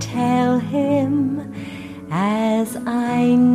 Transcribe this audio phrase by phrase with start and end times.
[0.00, 1.54] tell him
[2.10, 3.53] as I know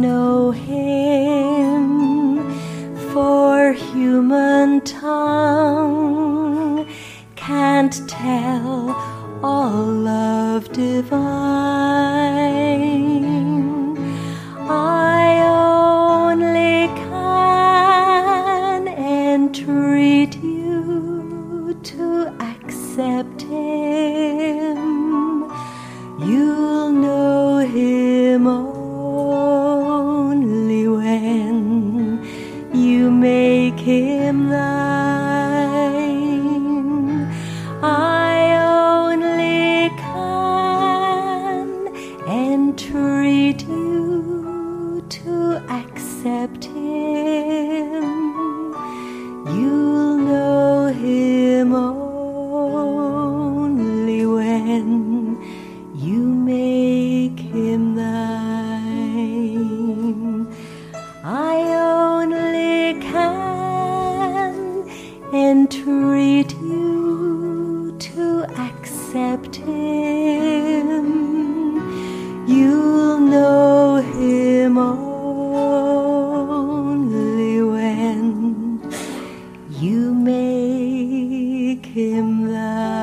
[81.80, 83.00] make him thine.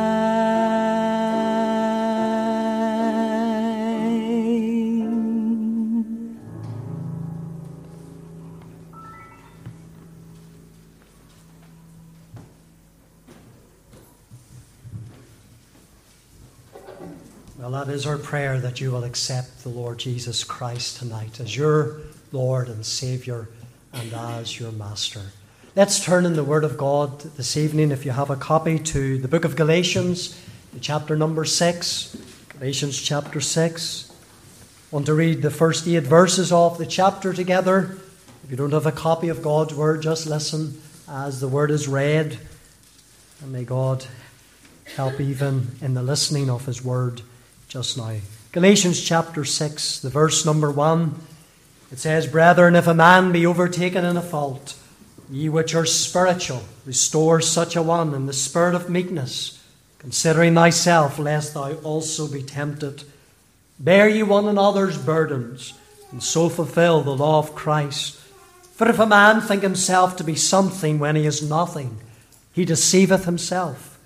[17.59, 21.57] Well, that is our prayer that you will accept the Lord Jesus Christ tonight as
[21.57, 22.01] your
[22.31, 23.49] Lord and Savior
[23.93, 25.23] and as your Master.
[25.77, 29.19] Let's turn in the Word of God this evening, if you have a copy, to
[29.19, 30.35] the book of Galatians,
[30.81, 32.17] chapter number 6.
[32.49, 34.11] Galatians chapter 6.
[34.11, 34.15] I
[34.91, 37.99] Want to read the first eight verses of the chapter together?
[38.43, 41.87] If you don't have a copy of God's Word, just listen as the Word is
[41.87, 42.39] read.
[43.43, 44.07] And may God
[44.97, 47.21] help even in the listening of His Word
[47.69, 48.17] just now.
[48.53, 51.21] Galatians chapter 6, the verse number 1.
[51.93, 54.75] It says, Brethren, if a man be overtaken in a fault,
[55.31, 59.63] Ye which are spiritual, restore such a one in the spirit of meekness,
[59.99, 63.03] considering thyself, lest thou also be tempted.
[63.79, 65.75] Bear ye one another's burdens,
[66.13, 68.17] and so fulfill the law of Christ.
[68.75, 71.99] For if a man think himself to be something when he is nothing,
[72.53, 73.99] he deceiveth himself.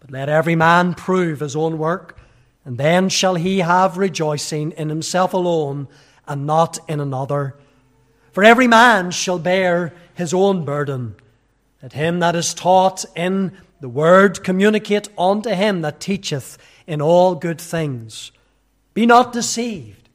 [0.00, 2.18] But let every man prove his own work,
[2.64, 5.86] and then shall he have rejoicing in himself alone,
[6.26, 7.54] and not in another.
[8.32, 11.14] For every man shall bear his own burden.
[11.82, 17.34] Let him that is taught in the word communicate unto him that teacheth in all
[17.34, 18.32] good things.
[18.94, 20.08] Be not deceived.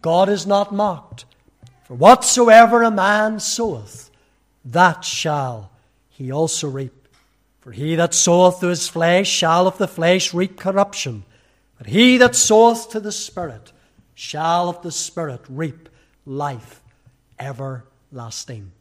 [0.00, 1.26] God is not mocked.
[1.84, 4.10] For whatsoever a man soweth,
[4.64, 5.70] that shall
[6.08, 7.08] he also reap.
[7.60, 11.24] For he that soweth to his flesh shall of the flesh reap corruption.
[11.76, 13.72] But he that soweth to the Spirit
[14.14, 15.90] shall of the Spirit reap
[16.24, 16.80] life
[17.38, 18.72] everlasting.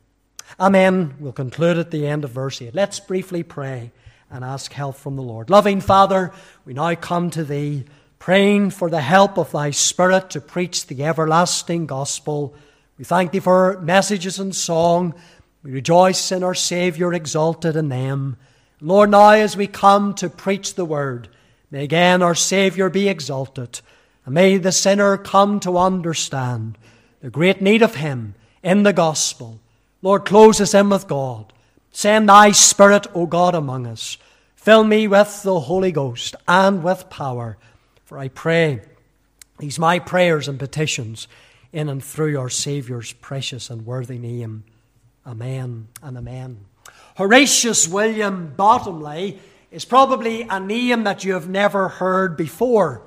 [0.60, 1.16] Amen.
[1.20, 2.76] We'll conclude at the end of verse 8.
[2.76, 3.92] Let's briefly pray
[4.30, 5.50] and ask help from the Lord.
[5.50, 6.32] Loving Father,
[6.66, 7.86] we now come to Thee,
[8.20, 12.54] praying for the help of Thy Spirit to preach the everlasting gospel.
[12.98, 15.16] We thank Thee for messages and song.
[15.64, 18.38] We rejoice in our Saviour exalted in them.
[18.80, 21.30] Lord, now as we come to preach the word,
[21.70, 23.82] may again our Saviour be exalted,
[24.26, 26.78] and may the sinner come to understand
[27.22, 29.60] the great need of Him in the gospel
[30.02, 31.54] Lord, close us in with God.
[31.92, 34.18] Send thy Spirit, O God, among us.
[34.56, 37.58] Fill me with the Holy Ghost and with power.
[38.06, 38.82] For I pray
[39.60, 41.28] these my prayers and petitions
[41.72, 44.64] in and through our Saviour's precious and worthy name.
[45.26, 46.66] Amen and amen.
[47.18, 49.40] Horatius William Bottomley
[49.70, 53.04] is probably a name that you have never heard before.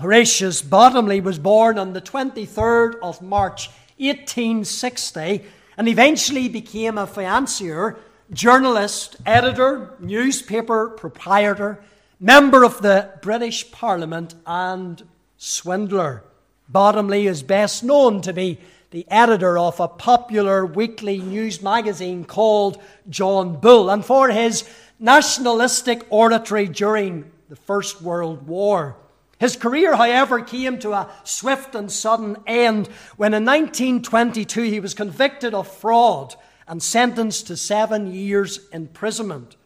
[0.00, 3.68] Horatius Bottomley was born on the 23rd of March,
[3.98, 5.44] 1860
[5.76, 7.98] and eventually became a financier,
[8.32, 11.82] journalist, editor, newspaper proprietor,
[12.20, 15.02] member of the British Parliament, and
[15.36, 16.24] swindler.
[16.68, 18.58] Bottomley is best known to be
[18.90, 24.68] the editor of a popular weekly news magazine called John Bull, and for his
[24.98, 28.96] nationalistic oratory during the First World War.
[29.42, 32.86] His career, however, came to a swift and sudden end
[33.16, 36.36] when in 1922 he was convicted of fraud
[36.68, 39.56] and sentenced to seven years' imprisonment.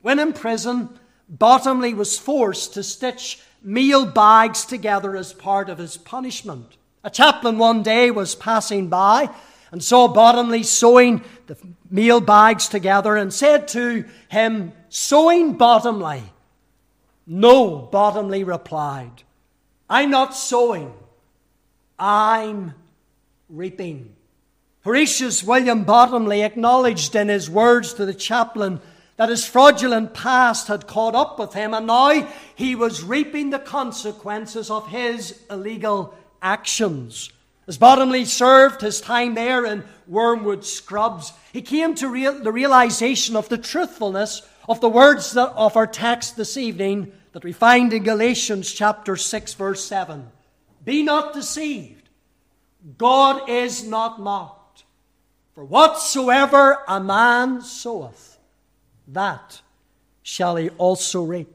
[0.00, 0.98] When in prison,
[1.28, 6.78] Bottomley was forced to stitch meal bags together as part of his punishment.
[7.04, 9.28] A chaplain one day was passing by
[9.70, 11.58] and saw Bottomley sewing the
[11.90, 16.22] meal bags together and said to him, Sewing Bottomley?
[17.26, 19.24] No, Bottomley replied.
[19.88, 20.92] I'm not sowing,
[21.98, 22.74] I'm
[23.48, 24.14] reaping.
[24.82, 28.80] Horatius William Bottomley acknowledged in his words to the chaplain
[29.16, 33.58] that his fraudulent past had caught up with him, and now he was reaping the
[33.58, 37.30] consequences of his illegal actions.
[37.66, 43.34] As Bottomley served his time there in Wormwood Scrubs, he came to real, the realization
[43.34, 47.92] of the truthfulness of the words that, of our text this evening that we find
[47.92, 50.26] in Galatians chapter 6, verse 7.
[50.86, 52.08] Be not deceived.
[52.96, 54.84] God is not mocked.
[55.54, 58.38] For whatsoever a man soweth,
[59.08, 59.60] that
[60.22, 61.52] shall he also reap.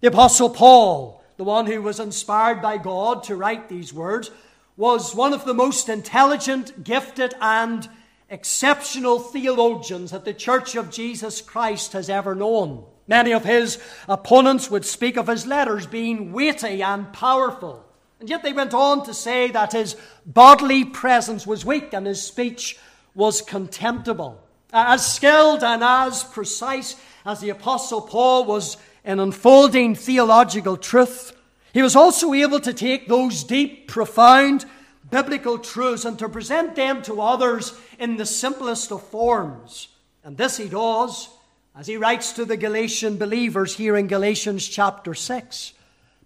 [0.00, 4.32] The Apostle Paul, the one who was inspired by God to write these words,
[4.76, 7.88] was one of the most intelligent, gifted, and
[8.28, 12.86] exceptional theologians that the Church of Jesus Christ has ever known.
[13.08, 13.78] Many of his
[14.08, 17.84] opponents would speak of his letters being weighty and powerful.
[18.20, 22.22] And yet they went on to say that his bodily presence was weak and his
[22.22, 22.78] speech
[23.14, 24.40] was contemptible.
[24.72, 31.36] As skilled and as precise as the Apostle Paul was in unfolding theological truth,
[31.74, 34.64] he was also able to take those deep, profound
[35.10, 39.88] biblical truths and to present them to others in the simplest of forms.
[40.24, 41.28] And this he does
[41.74, 45.72] as he writes to the Galatian believers here in Galatians chapter 6.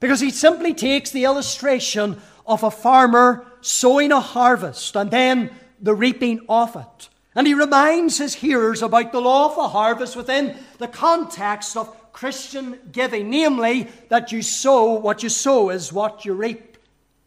[0.00, 5.50] Because he simply takes the illustration of a farmer sowing a harvest and then
[5.80, 7.08] the reaping of it.
[7.34, 12.12] And he reminds his hearers about the law of the harvest within the context of
[12.12, 16.78] Christian giving, namely, that you sow what you sow is what you reap.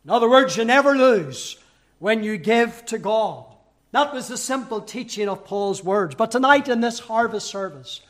[0.04, 1.58] In other words, you never lose
[2.00, 3.46] when you give to God.
[3.92, 6.16] That was the simple teaching of Paul's words.
[6.16, 8.02] But tonight in this harvest service,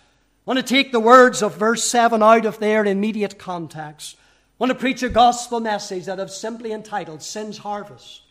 [0.47, 4.15] I want to take the words of verse 7 out of their immediate context.
[4.17, 8.21] I want to preach a gospel message that I've simply entitled Sin's Harvest.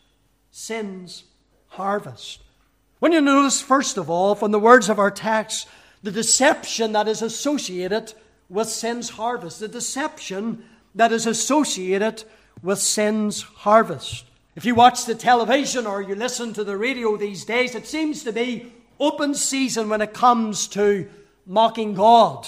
[0.51, 1.23] Sin's
[1.67, 2.41] Harvest.
[2.99, 5.67] When you notice, first of all, from the words of our text,
[6.03, 8.13] the deception that is associated
[8.49, 10.63] with sin's harvest, the deception
[10.95, 12.23] that is associated
[12.61, 14.25] with sin's harvest.
[14.55, 18.23] If you watch the television or you listen to the radio these days, it seems
[18.23, 21.07] to be open season when it comes to
[21.49, 22.47] mocking God.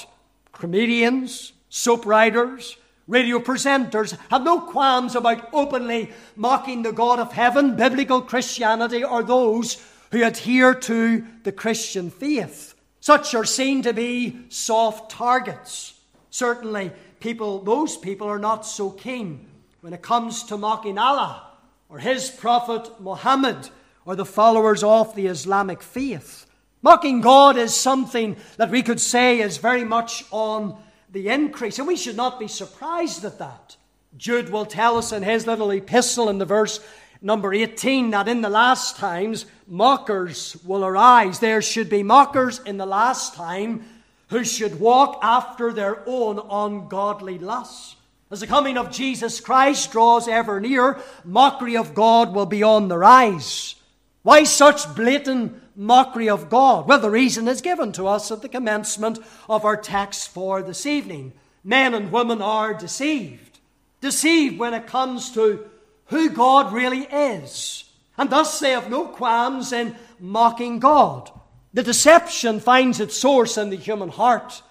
[0.52, 2.78] Comedians, soap writers,
[3.08, 9.24] radio presenters have no qualms about openly mocking the God of heaven, biblical Christianity, or
[9.24, 12.76] those who adhere to the Christian faith.
[13.00, 15.96] Such are seen to be soft targets.
[16.30, 19.48] Certainly, people, those people are not so keen
[19.82, 21.48] when it comes to mocking Allah
[21.90, 23.70] or his prophet Muhammad
[24.06, 26.46] or the followers of the Islamic faith.
[26.82, 31.88] Mocking God is something that we could say is very much on the increase, and
[31.88, 33.76] we should not be surprised at that.
[34.18, 36.80] Jude will tell us in his little epistle in the verse
[37.22, 41.40] number 18 that in the last times mockers will arise.
[41.40, 43.86] There should be mockers in the last time
[44.30, 47.96] who should walk after their own ungodly lusts.
[48.32, 52.88] As the coming of Jesus Christ draws ever near, mockery of God will be on
[52.88, 53.76] the rise.
[54.24, 56.88] Why such blatant mockery of God?
[56.88, 59.20] Well, the reason is given to us at the commencement
[59.50, 61.34] of our text for this evening.
[61.64, 63.60] Men and women are deceived.
[64.00, 65.70] Deceived when it comes to
[66.06, 67.86] who God really is.
[68.18, 71.32] And thus they have no qualms in mocking God.
[71.74, 74.62] The deception finds its source in the human heart.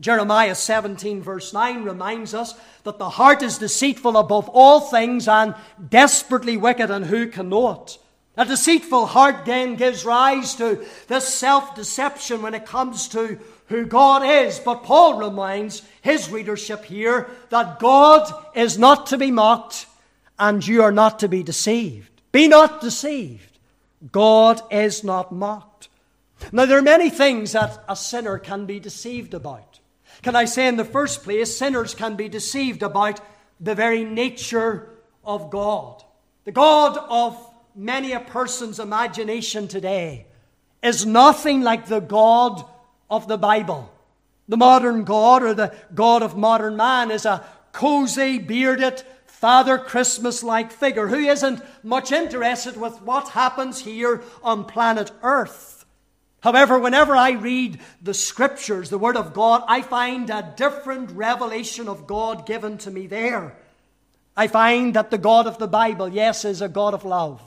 [0.00, 2.54] Jeremiah 17, verse 9, reminds us
[2.84, 5.56] that the heart is deceitful above all things and
[5.88, 7.98] desperately wicked, and who can know it?
[8.38, 13.84] A deceitful heart then gives rise to this self deception when it comes to who
[13.84, 14.60] God is.
[14.60, 19.86] But Paul reminds his readership here that God is not to be mocked
[20.38, 22.22] and you are not to be deceived.
[22.30, 23.58] Be not deceived.
[24.12, 25.88] God is not mocked.
[26.52, 29.80] Now, there are many things that a sinner can be deceived about.
[30.22, 33.20] Can I say, in the first place, sinners can be deceived about
[33.58, 34.88] the very nature
[35.24, 36.04] of God.
[36.44, 37.47] The God of
[37.78, 40.26] many a person's imagination today
[40.82, 42.64] is nothing like the God
[43.08, 43.90] of the Bible.
[44.48, 50.42] The modern God or the God of modern man is a cozy, bearded, Father Christmas
[50.42, 55.84] like figure who isn't much interested with what happens here on planet Earth.
[56.40, 61.88] However, whenever I read the scriptures, the Word of God, I find a different revelation
[61.88, 63.56] of God given to me there.
[64.36, 67.40] I find that the God of the Bible, yes, is a God of love.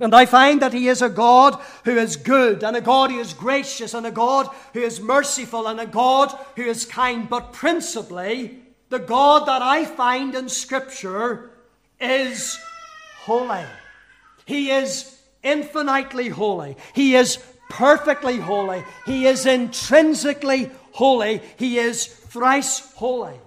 [0.00, 3.20] And I find that He is a God who is good, and a God who
[3.20, 7.28] is gracious, and a God who is merciful, and a God who is kind.
[7.28, 8.58] But principally,
[8.88, 11.50] the God that I find in Scripture
[12.00, 12.58] is
[13.20, 13.64] holy.
[14.44, 16.76] He is infinitely holy.
[16.94, 18.84] He is perfectly holy.
[19.06, 21.40] He is intrinsically holy.
[21.56, 23.38] He is thrice holy.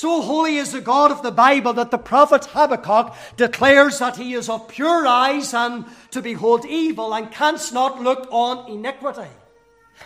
[0.00, 4.32] So holy is the God of the Bible that the prophet Habakkuk declares that he
[4.32, 9.28] is of pure eyes and to behold evil and canst not look on iniquity.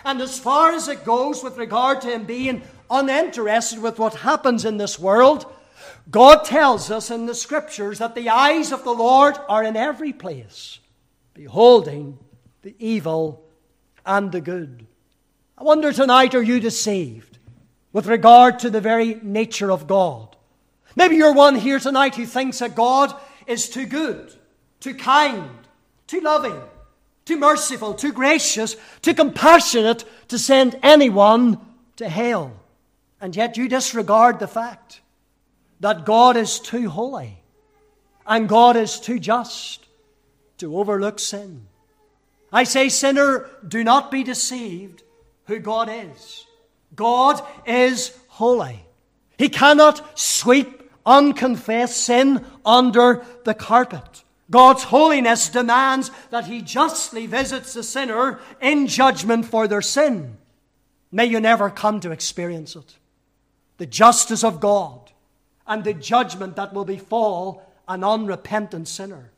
[0.03, 2.61] And as far as it goes with regard to him being
[2.91, 5.45] uninterested with what happens in this world,
[6.11, 10.11] God tells us in the scriptures that the eyes of the Lord are in every
[10.11, 10.79] place,
[11.33, 12.19] beholding
[12.63, 13.45] the evil
[14.05, 14.87] and the good.
[15.57, 17.34] I wonder tonight, are you deceived
[17.95, 20.35] with regard to the very nature of God?
[20.97, 23.15] Maybe you're one here tonight who thinks that God
[23.47, 24.35] is too good,
[24.81, 25.49] too kind,
[26.05, 26.59] too loving,
[27.23, 31.57] too merciful, too gracious, too compassionate to send anyone
[31.95, 32.51] to hell.
[33.21, 34.99] And yet you disregard the fact
[35.79, 37.37] that God is too holy
[38.27, 39.85] and God is too just
[40.57, 41.67] to overlook sin.
[42.51, 45.03] I say, sinner, do not be deceived
[45.45, 46.44] who God is.
[46.95, 48.85] God is holy.
[49.37, 54.23] He cannot sweep unconfessed sin under the carpet.
[54.49, 60.37] God's holiness demands that He justly visits the sinner in judgment for their sin.
[61.11, 62.97] May you never come to experience it
[63.77, 65.11] the justice of God,
[65.67, 69.31] and the judgment that will befall an unrepentant sinner.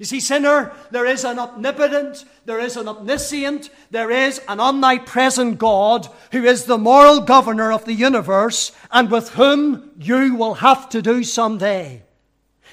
[0.00, 5.58] You see, sinner, there is an omnipotent, there is an omniscient, there is an omnipresent
[5.58, 10.88] God who is the moral governor of the universe and with whom you will have
[10.88, 12.02] to do someday.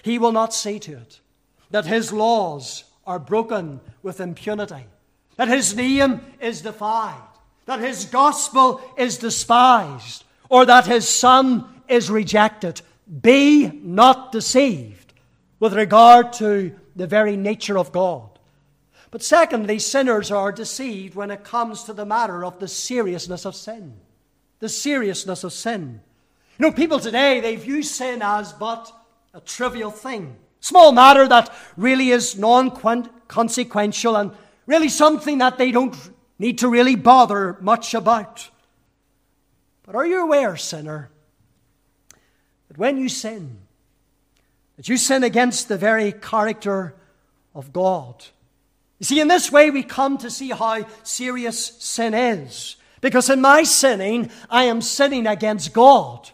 [0.03, 1.19] He will not see to it
[1.69, 4.85] that his laws are broken with impunity,
[5.35, 7.27] that his name is defied,
[7.65, 12.79] that his gospel is despised, or that his son is rejected.
[13.21, 15.13] Be not deceived
[15.59, 18.29] with regard to the very nature of God.
[19.11, 23.55] But secondly, sinners are deceived when it comes to the matter of the seriousness of
[23.55, 23.93] sin.
[24.59, 26.01] The seriousness of sin.
[26.57, 28.91] You know, people today, they view sin as but
[29.33, 30.35] a trivial thing.
[30.59, 32.71] Small matter that really is non
[33.27, 34.31] consequential and
[34.65, 35.95] really something that they don't
[36.39, 38.49] need to really bother much about.
[39.83, 41.09] But are you aware, sinner,
[42.67, 43.59] that when you sin,
[44.77, 46.95] that you sin against the very character
[47.53, 48.23] of God?
[48.99, 52.77] You see, in this way, we come to see how serious sin is.
[53.01, 56.29] Because in my sinning, I am sinning against God.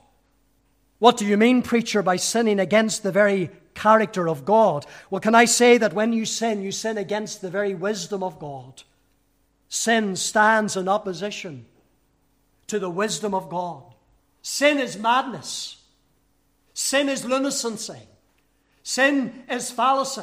[0.99, 4.85] What do you mean, preacher, by sinning against the very character of God?
[5.09, 8.39] Well, can I say that when you sin, you sin against the very wisdom of
[8.39, 8.83] God?
[9.67, 11.65] Sin stands in opposition
[12.67, 13.83] to the wisdom of God.
[14.41, 15.81] Sin is madness.
[16.73, 17.99] Sin is lunacy.
[18.83, 20.21] Sin is fallacy.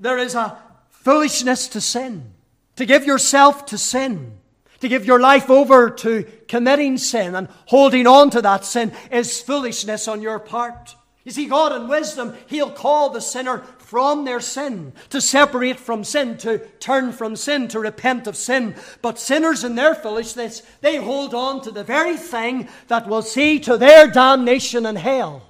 [0.00, 0.58] There is a
[0.88, 2.32] foolishness to sin,
[2.76, 4.32] to give yourself to sin.
[4.80, 9.42] To give your life over to committing sin and holding on to that sin is
[9.42, 10.94] foolishness on your part.
[11.24, 16.04] You see, God in wisdom, He'll call the sinner from their sin, to separate from
[16.04, 18.76] sin, to turn from sin, to repent of sin.
[19.02, 23.58] But sinners in their foolishness, they hold on to the very thing that will see
[23.60, 25.42] to their damnation in hell.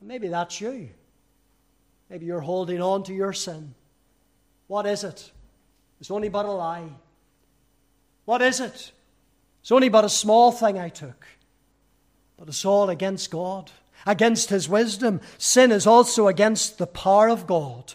[0.00, 0.90] Maybe that's you.
[2.10, 3.74] Maybe you're holding on to your sin.
[4.68, 5.30] What is it?
[6.00, 6.88] It's only but a lie.
[8.24, 8.92] What is it?
[9.62, 11.26] It's only but a small thing I took.
[12.36, 13.70] But it's all against God,
[14.04, 15.20] against His wisdom.
[15.38, 17.94] Sin is also against the power of God.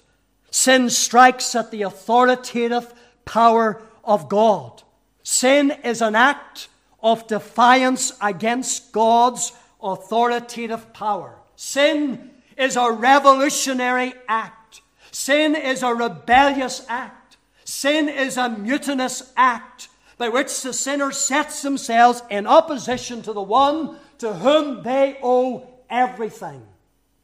[0.49, 2.93] Sin strikes at the authoritative
[3.23, 4.83] power of God.
[5.23, 6.67] Sin is an act
[7.01, 11.40] of defiance against God's authoritative power.
[11.63, 14.81] Sin is a revolutionary act.
[15.11, 17.37] Sin is a rebellious act.
[17.65, 23.43] Sin is a mutinous act by which the sinner sets themselves in opposition to the
[23.43, 26.63] one to whom they owe everything.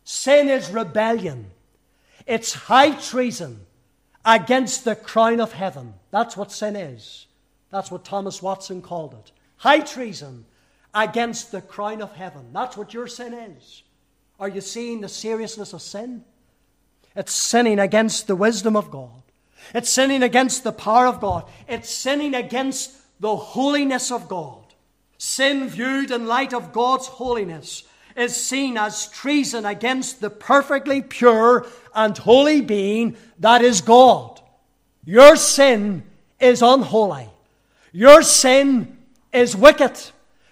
[0.03, 1.47] Sin is rebellion.
[2.27, 3.61] It's high treason
[4.23, 5.95] against the crown of heaven.
[6.11, 7.25] That's what sin is.
[7.71, 9.31] That's what Thomas Watson called it.
[9.55, 10.45] High treason
[10.93, 12.53] against the crown of heaven.
[12.53, 13.81] That's what your sin is.
[14.39, 16.23] Are you seeing the seriousness of sin?
[17.15, 19.23] It's sinning against the wisdom of God.
[19.73, 21.45] It's sinning against the power of God.
[21.67, 24.63] It's sinning against the holiness of God.
[25.17, 27.83] Sin viewed in light of God's holiness
[28.15, 34.41] is seen as treason against the perfectly pure and holy being that is God.
[35.05, 36.03] Your sin
[36.39, 37.29] is unholy.
[37.91, 38.97] Your sin
[39.31, 39.99] is wicked.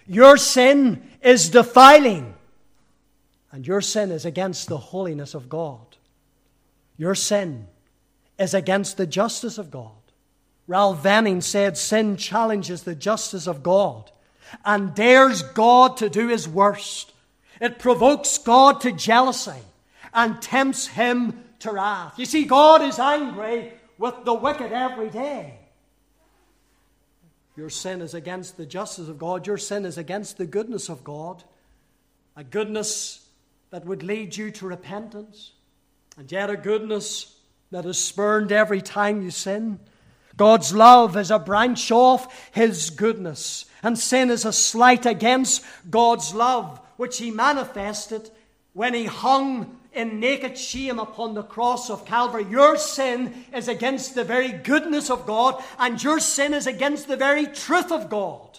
[0.07, 2.34] Your sin is defiling.
[3.55, 5.95] And your sin is against the holiness of God.
[6.97, 7.67] Your sin
[8.37, 9.91] is against the justice of God.
[10.67, 14.11] Ralph Venning said sin challenges the justice of God
[14.65, 17.13] and dares God to do his worst.
[17.61, 19.61] It provokes God to jealousy
[20.13, 22.19] and tempts him to wrath.
[22.19, 25.59] You see, God is angry with the wicked every day.
[27.55, 29.47] Your sin is against the justice of God.
[29.47, 31.41] Your sin is against the goodness of God.
[32.35, 33.24] A goodness
[33.75, 35.51] that would lead you to repentance.
[36.17, 37.35] And yet a goodness
[37.71, 39.81] that is spurned every time you sin.
[40.37, 46.33] God's love is a branch off His goodness, and sin is a slight against God's
[46.33, 48.31] love, which He manifested
[48.71, 52.45] when He hung in naked shame upon the cross of Calvary.
[52.49, 57.17] Your sin is against the very goodness of God, and your sin is against the
[57.17, 58.57] very truth of God.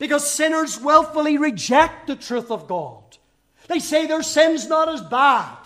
[0.00, 2.99] Because sinners willfully reject the truth of God.
[3.70, 5.56] They say their sin's not as bad.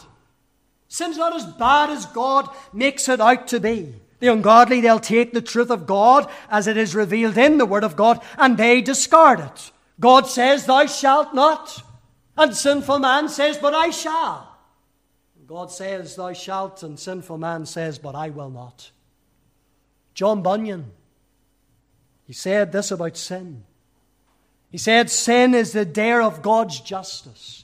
[0.89, 3.95] Sin's not as bad as God makes it out to be.
[4.21, 7.83] The ungodly, they'll take the truth of God as it is revealed in the Word
[7.83, 9.73] of God and they discard it.
[9.99, 11.83] God says, Thou shalt not.
[12.37, 14.55] And sinful man says, But I shall.
[15.47, 18.91] God says, Thou shalt, and sinful man says, But I will not.
[20.13, 20.93] John Bunyan,
[22.27, 23.65] he said this about sin.
[24.71, 27.64] He said, Sin is the dare of God's justice,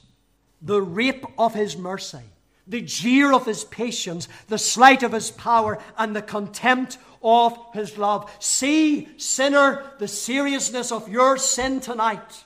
[0.61, 2.21] the rape of his mercy
[2.67, 7.97] the jeer of his patience, the slight of his power, and the contempt of his
[7.97, 8.31] love.
[8.39, 12.45] See, sinner, the seriousness of your sin tonight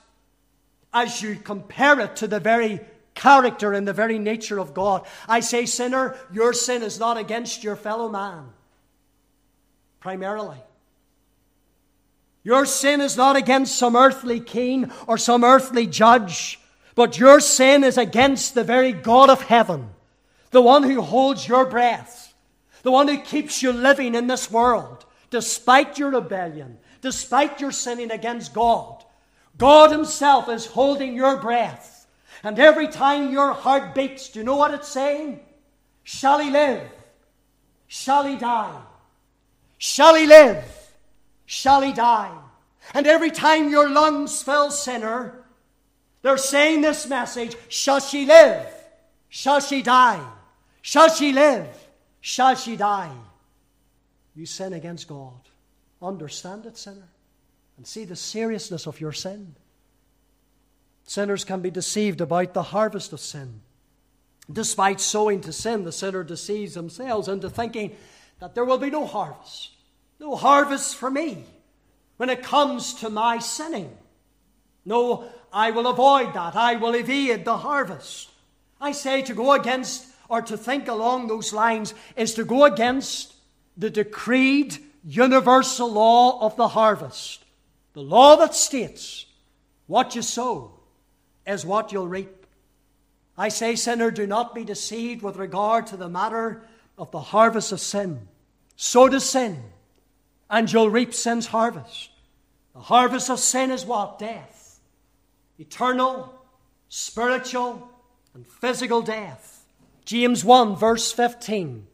[0.92, 2.80] as you compare it to the very
[3.14, 5.06] character and the very nature of God.
[5.28, 8.48] I say, sinner, your sin is not against your fellow man,
[10.00, 10.58] primarily.
[12.42, 16.58] Your sin is not against some earthly king or some earthly judge,
[16.96, 19.90] but your sin is against the very God of heaven
[20.50, 22.34] the one who holds your breath,
[22.82, 28.10] the one who keeps you living in this world, despite your rebellion, despite your sinning
[28.10, 29.04] against God.
[29.58, 32.06] God Himself is holding your breath.
[32.42, 35.40] And every time your heart beats, do you know what it's saying?
[36.04, 36.88] Shall He live?
[37.86, 38.80] Shall He die?
[39.78, 40.64] Shall He live?
[41.44, 42.34] Shall He die?
[42.94, 45.44] And every time your lungs fill, sinner,
[46.26, 48.66] they're saying this message Shall she live?
[49.28, 50.24] Shall she die?
[50.82, 51.68] Shall she live?
[52.20, 53.12] Shall she die?
[54.34, 55.40] You sin against God.
[56.02, 57.08] Understand it, sinner,
[57.76, 59.54] and see the seriousness of your sin.
[61.04, 63.60] Sinners can be deceived about the harvest of sin.
[64.52, 67.96] Despite sowing to sin, the sinner deceives themselves into thinking
[68.40, 69.70] that there will be no harvest,
[70.20, 71.44] no harvest for me
[72.16, 73.96] when it comes to my sinning.
[74.84, 76.54] No, I will avoid that.
[76.54, 78.28] I will evade the harvest.
[78.78, 83.32] I say to go against or to think along those lines is to go against
[83.74, 87.42] the decreed universal law of the harvest.
[87.94, 89.24] The law that states
[89.86, 90.72] what you sow
[91.46, 92.44] is what you'll reap.
[93.38, 97.72] I say, sinner, do not be deceived with regard to the matter of the harvest
[97.72, 98.28] of sin.
[98.76, 99.62] Sow to sin,
[100.50, 102.10] and you'll reap sin's harvest.
[102.74, 104.18] The harvest of sin is what?
[104.18, 104.65] Death.
[105.58, 106.34] Eternal,
[106.88, 107.88] spiritual,
[108.34, 109.64] and physical death.
[110.04, 111.86] James 1, verse 15.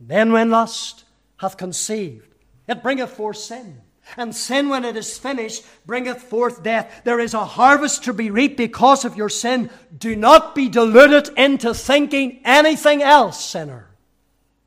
[0.00, 1.04] Then when lust
[1.38, 2.26] hath conceived,
[2.66, 3.80] it bringeth forth sin.
[4.16, 7.02] And sin, when it is finished, bringeth forth death.
[7.04, 9.70] There is a harvest to be reaped because of your sin.
[9.96, 13.88] Do not be deluded into thinking anything else, sinner.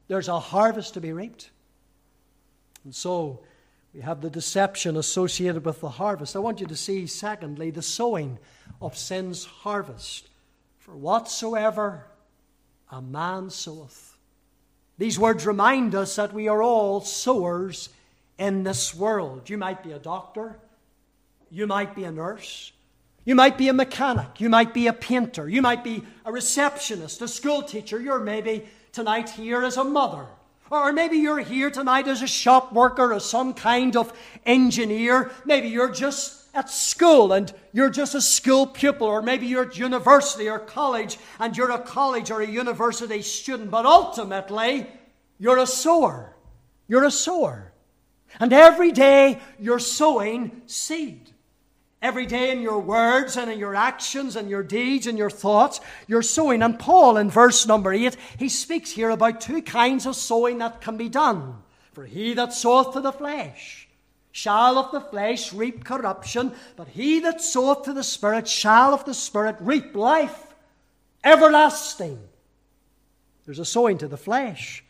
[0.08, 1.50] There's a harvest to be reaped.
[2.86, 3.44] And so,
[3.94, 6.36] we have the deception associated with the harvest.
[6.36, 8.40] I want you to see, secondly, the sowing
[8.82, 10.28] of sin's harvest.
[10.80, 12.06] For whatsoever
[12.92, 14.18] a man soweth.
[14.98, 17.90] These words remind us that we are all sowers
[18.38, 19.50] in this world.
[19.50, 20.60] You might be a doctor,
[21.50, 22.72] you might be a nurse,
[23.26, 27.22] you might be a mechanic, you might be a painter, you might be a receptionist,
[27.22, 30.28] a school teacher, you're maybe tonight here as a mother.
[30.70, 34.12] Or maybe you're here tonight as a shop worker or some kind of
[34.46, 35.32] engineer.
[35.46, 39.78] Maybe you're just at school and you're just a school pupil, or maybe you're at
[39.78, 44.88] university or college and you're a college or a university student, but ultimately
[45.40, 46.36] you're a sower.
[46.88, 47.74] You're a sower.
[48.40, 51.23] And every day you're sowing seed.
[52.04, 55.80] Every day in your words and in your actions and your deeds and your thoughts,
[56.06, 56.62] you're sowing.
[56.62, 60.82] And Paul, in verse number 8, he speaks here about two kinds of sowing that
[60.82, 61.64] can be done.
[61.94, 63.88] For he that soweth to the flesh
[64.34, 69.06] shall of the flesh reap corruption, but he that soweth to the Spirit shall of
[69.06, 70.54] the Spirit reap life
[71.24, 72.20] everlasting.
[73.46, 74.84] There's a sowing to the flesh,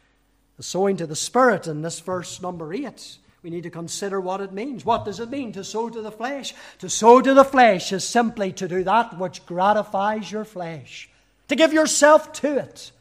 [0.58, 4.40] a sowing to the Spirit in this verse number 8 we need to consider what
[4.40, 4.86] it means.
[4.86, 6.54] What does it mean to sow to the flesh?
[6.80, 11.10] To sow to the flesh is simply to do that which gratifies your flesh,
[11.50, 12.92] to give yourself to it,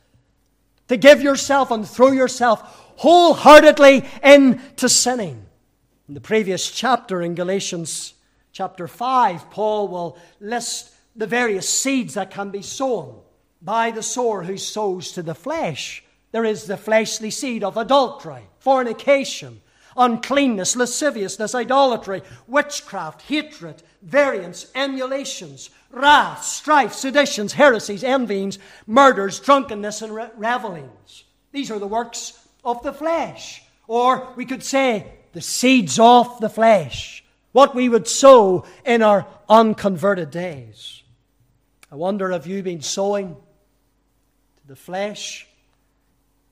[0.88, 2.60] to give yourself and throw yourself
[2.96, 5.46] wholeheartedly into sinning.
[6.08, 8.14] In the previous chapter in Galatians
[8.52, 13.20] chapter 5, Paul will list the various seeds that can be sown
[13.62, 16.02] by the sower who sows to the flesh.
[16.32, 19.61] There is the fleshly seed of adultery, fornication,
[19.96, 30.14] uncleanness, lasciviousness, idolatry, witchcraft, hatred, variance, emulations, wrath, strife, seditions, heresies, envyings, murders, drunkenness, and
[30.14, 31.24] re- revelings.
[31.52, 33.62] These are the works of the flesh.
[33.86, 39.26] Or we could say the seeds of the flesh, what we would sow in our
[39.48, 41.02] unconverted days.
[41.90, 45.46] I wonder have you been sowing to the flesh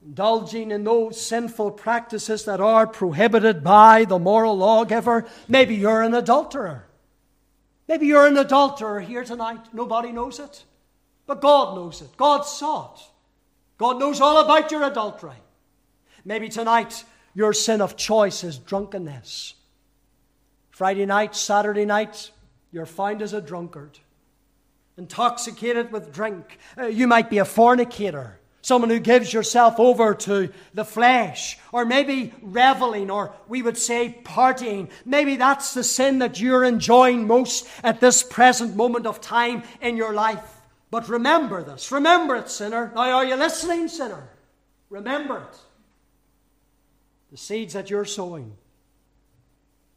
[0.04, 5.26] indulging in those sinful practices that are prohibited by the moral lawgiver.
[5.48, 6.86] Maybe you're an adulterer.
[7.86, 9.60] Maybe you're an adulterer here tonight.
[9.72, 10.64] Nobody knows it.
[11.26, 12.16] But God knows it.
[12.16, 13.00] God saw it.
[13.78, 15.36] God knows all about your adultery.
[16.24, 19.54] Maybe tonight your sin of choice is drunkenness.
[20.70, 22.30] Friday night, Saturday night,
[22.72, 23.98] you're found as a drunkard,
[24.96, 26.58] intoxicated with drink.
[26.76, 31.84] Uh, you might be a fornicator someone who gives yourself over to the flesh, or
[31.84, 34.90] maybe reveling, or we would say partying.
[35.04, 39.96] Maybe that's the sin that you're enjoying most at this present moment of time in
[39.96, 40.60] your life.
[40.90, 41.92] But remember this.
[41.92, 42.92] Remember it, sinner.
[42.94, 44.28] Now, are you listening, sinner?
[44.90, 45.58] Remember it.
[47.30, 48.56] The seeds that you're sowing,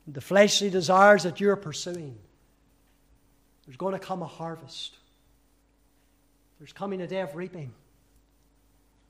[0.08, 2.16] the fleshly desires that you're pursuing,
[3.66, 4.98] there's going to come a harvest.
[6.60, 7.74] There's coming a day of reaping.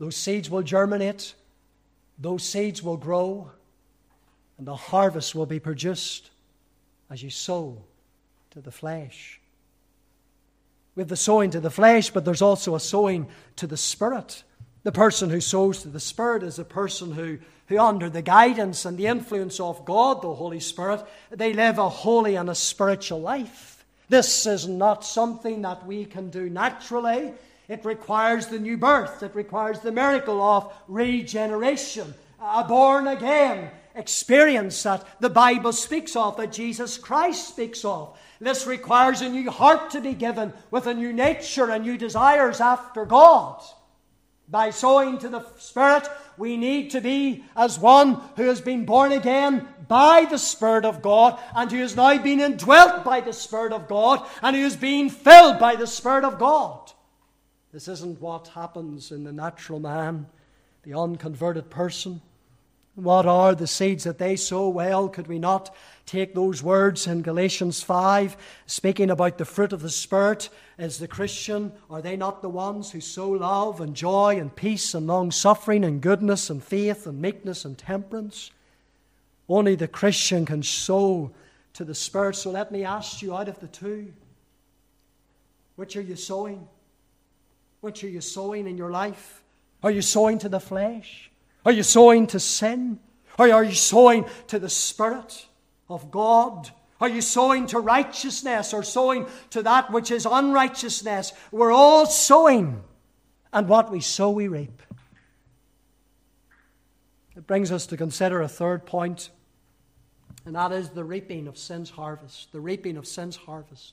[0.03, 1.33] Those seeds will germinate.
[2.19, 3.51] those seeds will grow
[4.57, 6.29] and the harvest will be produced
[7.09, 7.77] as you sow
[8.51, 9.39] to the flesh.
[10.93, 14.43] We have the sowing to the flesh, but there's also a sowing to the spirit.
[14.83, 18.83] The person who sows to the Spirit is a person who, who, under the guidance
[18.83, 23.21] and the influence of God, the Holy Spirit, they live a holy and a spiritual
[23.21, 23.85] life.
[24.09, 27.33] This is not something that we can do naturally.
[27.67, 34.83] It requires the new birth, it requires the miracle of regeneration, a born again experience
[34.83, 38.17] that the Bible speaks of, that Jesus Christ speaks of.
[38.39, 42.59] This requires a new heart to be given with a new nature and new desires
[42.59, 43.61] after God.
[44.49, 49.13] By sowing to the Spirit, we need to be as one who has been born
[49.13, 53.71] again by the Spirit of God and who has now been indwelt by the Spirit
[53.71, 56.91] of God and who is being filled by the Spirit of God.
[57.73, 60.27] This isn't what happens in the natural man,
[60.83, 62.21] the unconverted person.
[62.93, 64.69] What are the seeds that they sow?
[64.69, 69.81] Well, could we not take those words in Galatians 5, speaking about the fruit of
[69.81, 71.71] the Spirit as the Christian?
[71.89, 75.83] Are they not the ones who sow love and joy and peace and long suffering
[75.83, 78.51] and goodness and faith and meekness and temperance?
[79.49, 81.31] Only the Christian can sow
[81.73, 82.35] to the Spirit.
[82.35, 84.13] So let me ask you out of the two,
[85.75, 86.67] which are you sowing?
[87.83, 89.43] Which are you sowing in your life?
[89.83, 91.29] Are you sowing to the flesh?
[91.65, 92.97] Are you sowing to sin?
[93.37, 95.47] Or are you sowing to the Spirit
[95.89, 96.69] of God?
[97.01, 101.33] Are you sowing to righteousness or sowing to that which is unrighteousness?
[101.51, 102.81] We're all sowing,
[103.51, 104.81] and what we sow, we reap.
[107.35, 109.29] It brings us to consider a third point,
[110.45, 112.53] and that is the reaping of sin's harvest.
[112.53, 113.91] The reaping of sin's harvest.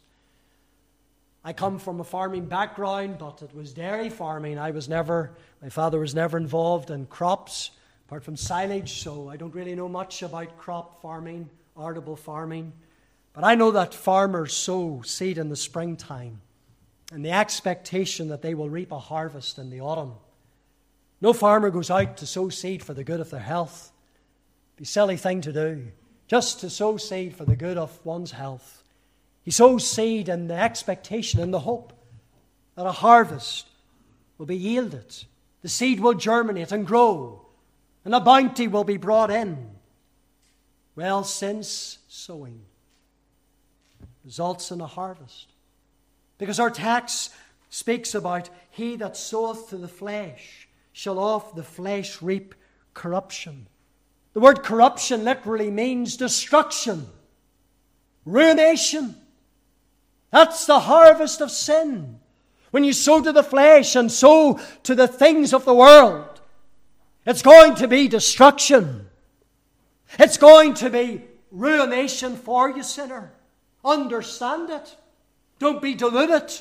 [1.42, 4.59] I come from a farming background, but it was dairy farming.
[4.59, 7.70] I was never, my father was never involved in crops,
[8.07, 11.48] apart from silage, so I don't really know much about crop farming,
[11.81, 12.72] arable farming.
[13.33, 16.42] But I know that farmers sow seed in the springtime
[17.12, 20.14] and the expectation that they will reap a harvest in the autumn.
[21.22, 23.92] No farmer goes out to sow seed for the good of their health.
[24.70, 25.88] It'd be a silly thing to do,
[26.29, 28.79] just to sow seed for the good of one's health.
[29.50, 31.92] He sows seed in the expectation and the hope
[32.76, 33.66] that a harvest
[34.38, 35.24] will be yielded.
[35.62, 37.46] The seed will germinate and grow,
[38.04, 39.70] and a bounty will be brought in.
[40.94, 42.60] Well, since sowing
[44.24, 45.48] results in a harvest.
[46.38, 47.32] Because our text
[47.70, 52.54] speaks about he that soweth to the flesh shall of the flesh reap
[52.94, 53.66] corruption.
[54.32, 57.08] The word corruption literally means destruction,
[58.24, 59.16] ruination,
[60.30, 62.20] that's the harvest of sin.
[62.70, 66.40] When you sow to the flesh and sow to the things of the world,
[67.26, 69.08] it's going to be destruction.
[70.18, 73.32] It's going to be ruination for you, sinner.
[73.84, 74.96] Understand it.
[75.58, 76.52] Don't be deluded.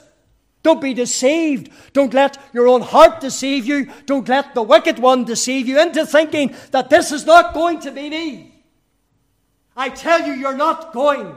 [0.62, 1.72] Don't be deceived.
[1.94, 3.92] Don't let your own heart deceive you.
[4.06, 7.92] Don't let the wicked one deceive you into thinking that this is not going to
[7.92, 8.64] be me.
[9.78, 11.36] I tell you, you're not going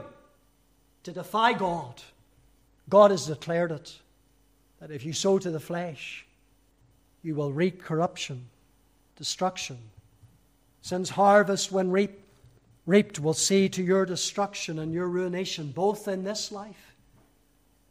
[1.05, 2.03] to defy God.
[2.93, 3.97] God has declared it
[4.79, 6.27] that if you sow to the flesh,
[7.23, 8.45] you will reap corruption,
[9.17, 9.79] destruction.
[10.83, 12.23] Since harvest, when reap,
[12.85, 16.95] reaped, will see to your destruction and your ruination, both in this life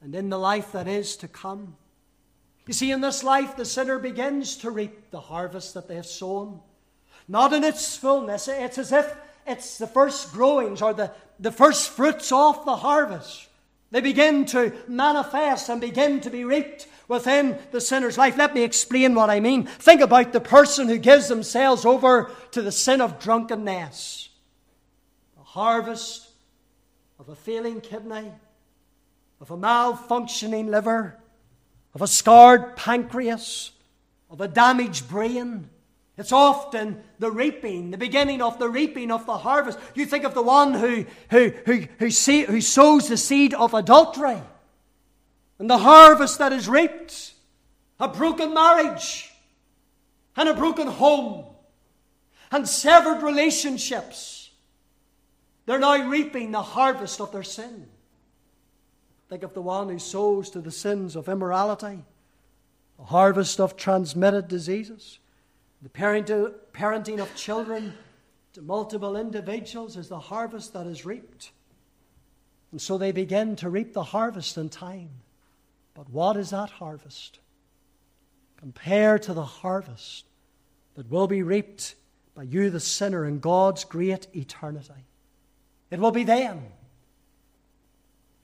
[0.03, 1.75] and in the life that is to come.
[2.67, 6.05] You see, in this life, the sinner begins to reap the harvest that they have
[6.05, 6.59] sown.
[7.27, 9.15] Not in its fullness, it's as if
[9.47, 11.09] it's the first growings or the,
[11.39, 13.47] the first fruits of the harvest.
[13.91, 18.37] They begin to manifest and begin to be reaped within the sinner's life.
[18.37, 19.65] Let me explain what I mean.
[19.65, 24.29] Think about the person who gives themselves over to the sin of drunkenness.
[25.39, 26.29] A harvest
[27.19, 28.31] of a failing kidney,
[29.41, 31.19] of a malfunctioning liver,
[31.93, 33.71] of a scarred pancreas,
[34.29, 35.69] of a damaged brain,
[36.21, 39.79] it's often the reaping, the beginning of the reaping of the harvest.
[39.95, 43.73] You think of the one who, who, who, who, see, who sows the seed of
[43.73, 44.39] adultery
[45.57, 47.33] and the harvest that is reaped
[47.99, 49.31] a broken marriage
[50.35, 51.45] and a broken home
[52.51, 54.51] and severed relationships.
[55.65, 57.87] They're now reaping the harvest of their sin.
[59.27, 62.05] Think of the one who sows to the sins of immorality,
[62.99, 65.17] a harvest of transmitted diseases
[65.81, 67.93] the parenting of children
[68.53, 71.51] to multiple individuals is the harvest that is reaped.
[72.71, 75.09] And so they begin to reap the harvest in time.
[75.93, 77.39] But what is that harvest?
[78.57, 80.25] Compared to the harvest
[80.95, 81.95] that will be reaped
[82.35, 85.05] by you, the sinner, in God's great eternity.
[85.89, 86.67] It will be then.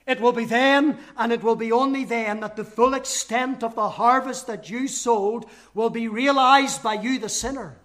[0.07, 3.75] It will be then, and it will be only then, that the full extent of
[3.75, 7.77] the harvest that you sowed will be realized by you, the sinner.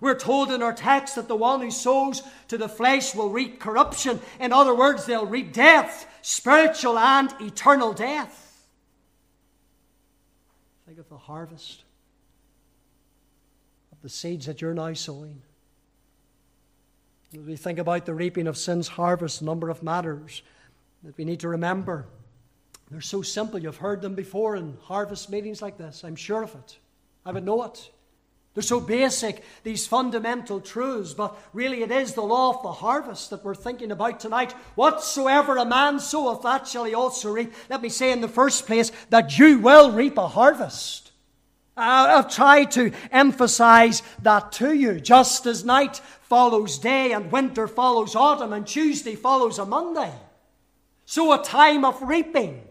[0.00, 3.60] We're told in our text that the one who sows to the flesh will reap
[3.60, 4.18] corruption.
[4.40, 8.66] In other words, they'll reap death, spiritual and eternal death.
[10.84, 11.84] Think of the harvest
[13.92, 15.40] of the seeds that you're now sowing.
[17.32, 20.42] As we think about the reaping of sin's harvest, a number of matters
[21.02, 22.06] that we need to remember.
[22.90, 23.58] They're so simple.
[23.58, 26.04] You've heard them before in harvest meetings like this.
[26.04, 26.78] I'm sure of it.
[27.24, 27.90] I would know it.
[28.54, 33.30] They're so basic, these fundamental truths, but really it is the law of the harvest
[33.30, 34.52] that we're thinking about tonight.
[34.74, 37.54] Whatsoever a man soweth, that shall he also reap.
[37.70, 41.12] Let me say in the first place that you will reap a harvest.
[41.74, 47.66] Uh, I've tried to emphasize that to you, just as night follows day and winter
[47.66, 50.12] follows autumn and Tuesday follows a Monday.
[51.12, 52.62] So a time of reaping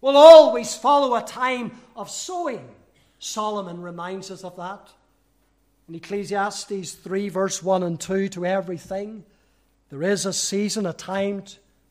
[0.00, 2.68] will always follow a time of sowing.
[3.20, 4.90] Solomon reminds us of that.
[5.88, 9.24] In Ecclesiastes 3, verse 1 and 2, to everything,
[9.88, 11.44] there is a season, a time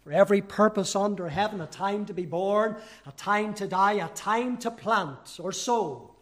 [0.03, 4.09] for every purpose under heaven, a time to be born, a time to die, a
[4.09, 6.13] time to plant or sow,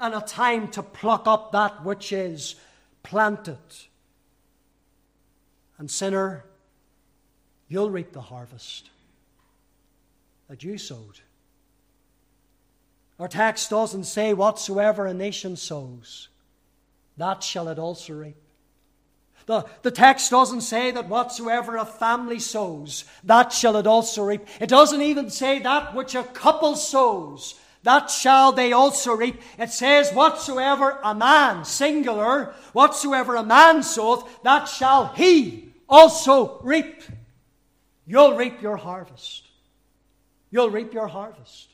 [0.00, 2.56] and a time to pluck up that which is
[3.04, 3.58] planted.
[5.78, 6.46] And, sinner,
[7.68, 8.90] you'll reap the harvest
[10.50, 11.20] that you sowed.
[13.20, 16.28] Our text doesn't say, Whatsoever a nation sows
[17.16, 18.36] that shall it also reap.
[19.46, 24.46] The, the text doesn't say that whatsoever a family sows, that shall it also reap.
[24.60, 29.40] It doesn't even say that which a couple sows, that shall they also reap.
[29.58, 37.02] It says, whatsoever a man, singular, whatsoever a man soweth, that shall he also reap.
[38.06, 39.49] You'll reap your harvest.
[40.50, 41.70] You'll reap your harvest.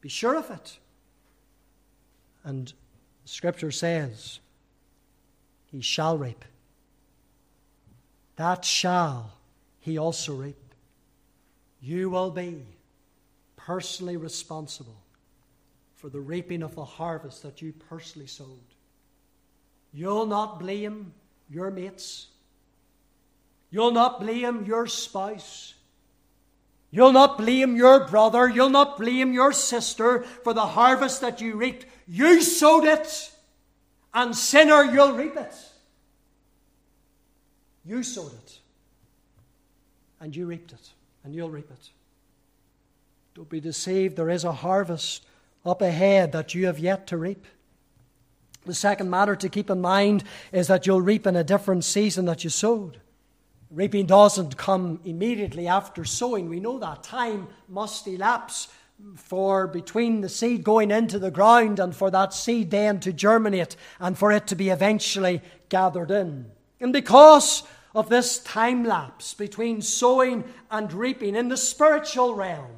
[0.00, 0.78] Be sure of it.
[2.44, 2.72] And
[3.24, 4.40] Scripture says,
[5.66, 6.44] he shall reap.
[8.36, 9.32] That shall
[9.78, 10.56] he also reap.
[11.80, 12.62] You will be
[13.56, 15.02] personally responsible
[15.94, 18.46] for the reaping of the harvest that you personally sowed.
[19.92, 21.12] You'll not blame
[21.48, 22.28] your mates.
[23.70, 25.74] You'll not blame your spouse.
[26.94, 28.48] You'll not blame your brother.
[28.48, 31.86] You'll not blame your sister for the harvest that you reaped.
[32.06, 33.32] You sowed it.
[34.12, 35.54] And sinner, you'll reap it.
[37.86, 38.58] You sowed it.
[40.20, 40.90] And you reaped it.
[41.24, 41.90] And you'll reap it.
[43.34, 44.16] Don't be deceived.
[44.16, 45.24] There is a harvest
[45.64, 47.46] up ahead that you have yet to reap.
[48.66, 52.26] The second matter to keep in mind is that you'll reap in a different season
[52.26, 53.00] that you sowed.
[53.72, 56.50] Reaping doesn't come immediately after sowing.
[56.50, 57.02] We know that.
[57.02, 58.68] Time must elapse
[59.16, 63.76] for between the seed going into the ground and for that seed then to germinate
[63.98, 66.50] and for it to be eventually gathered in.
[66.80, 67.62] And because
[67.94, 72.76] of this time lapse between sowing and reaping in the spiritual realm,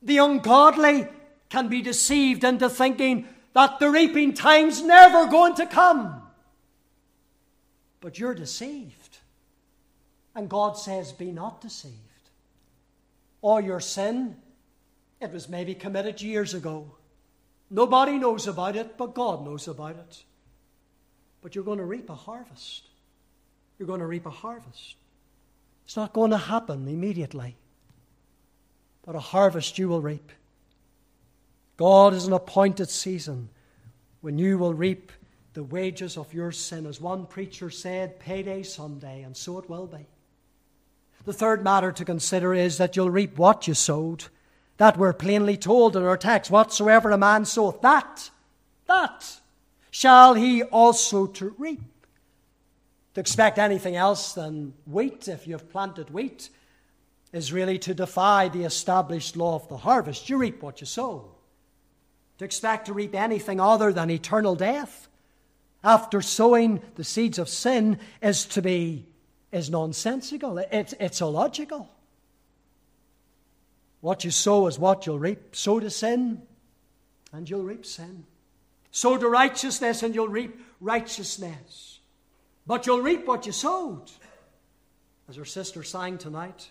[0.00, 1.08] the ungodly
[1.48, 6.22] can be deceived into thinking that the reaping time's never going to come.
[8.00, 9.07] But you're deceived.
[10.38, 11.96] And God says, Be not deceived.
[13.42, 14.36] Or your sin
[15.20, 16.92] it was maybe committed years ago.
[17.70, 20.22] Nobody knows about it, but God knows about it.
[21.42, 22.84] But you're going to reap a harvest.
[23.78, 24.94] You're going to reap a harvest.
[25.84, 27.56] It's not going to happen immediately,
[29.04, 30.30] but a harvest you will reap.
[31.76, 33.48] God is an appointed season
[34.20, 35.10] when you will reap
[35.54, 36.86] the wages of your sin.
[36.86, 40.06] As one preacher said, payday someday, and so it will be.
[41.24, 44.24] The third matter to consider is that you'll reap what you sowed
[44.78, 48.30] that we're plainly told in our text whatsoever a man soweth, that,
[48.86, 49.40] that
[49.90, 51.82] shall he also to reap.
[53.14, 56.48] To expect anything else than wheat, if you have planted wheat,
[57.32, 60.30] is really to defy the established law of the harvest.
[60.30, 61.32] You reap what you sow.
[62.38, 65.08] To expect to reap anything other than eternal death
[65.82, 69.07] after sowing the seeds of sin is to be
[69.52, 70.58] is nonsensical.
[70.58, 71.88] It's, it's illogical.
[74.00, 75.56] What you sow is what you'll reap.
[75.56, 76.42] Sow to sin,
[77.32, 78.24] and you'll reap sin.
[78.90, 82.00] Sow to righteousness, and you'll reap righteousness.
[82.66, 84.10] But you'll reap what you sowed.
[85.28, 86.70] As our sister sang tonight,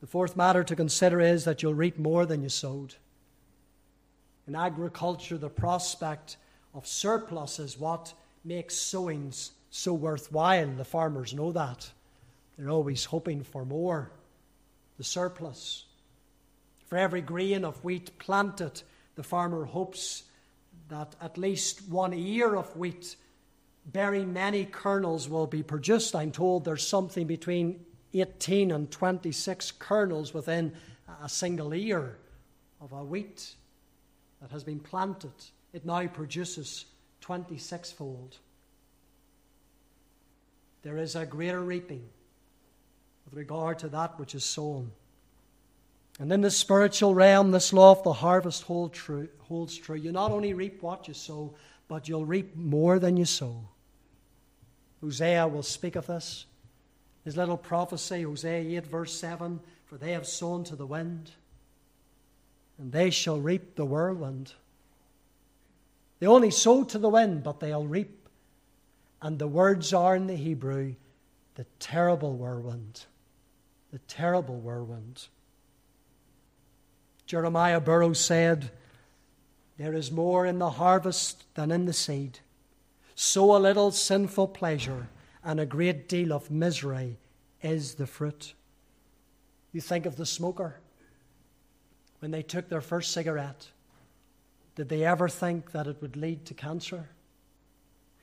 [0.00, 2.94] the fourth matter to consider is that you'll reap more than you sowed.
[4.46, 6.36] In agriculture, the prospect
[6.74, 8.12] of surplus is what
[8.44, 9.32] makes sowing
[9.74, 10.68] so worthwhile.
[10.68, 11.90] The farmers know that.
[12.56, 14.12] They're always hoping for more,
[14.96, 15.86] the surplus.
[16.86, 18.82] For every grain of wheat planted,
[19.16, 20.22] the farmer hopes
[20.88, 23.16] that at least one ear of wheat
[23.86, 26.14] bearing many kernels will be produced.
[26.14, 30.72] I'm told there's something between 18 and 26 kernels within
[31.20, 32.16] a single ear
[32.80, 33.56] of a wheat
[34.40, 35.32] that has been planted.
[35.72, 36.84] It now produces
[37.22, 38.38] 26 fold.
[40.84, 42.04] There is a greater reaping
[43.24, 44.92] with regard to that which is sown.
[46.20, 49.96] And in the spiritual realm, this law of the harvest hold true, holds true.
[49.96, 51.54] You not only reap what you sow,
[51.88, 53.66] but you'll reap more than you sow.
[55.00, 56.44] Hosea will speak of this.
[57.24, 61.30] His little prophecy, Hosea 8, verse 7 For they have sown to the wind,
[62.78, 64.52] and they shall reap the whirlwind.
[66.20, 68.23] They only sow to the wind, but they'll reap.
[69.24, 70.96] And the words are in the Hebrew
[71.54, 73.06] the terrible whirlwind.
[73.90, 75.28] The terrible whirlwind.
[77.24, 78.70] Jeremiah Burroughs said,
[79.78, 82.40] There is more in the harvest than in the seed.
[83.14, 85.08] Sow a little sinful pleasure,
[85.42, 87.16] and a great deal of misery
[87.62, 88.52] is the fruit.
[89.72, 90.80] You think of the smoker
[92.18, 93.68] when they took their first cigarette.
[94.74, 97.08] Did they ever think that it would lead to cancer?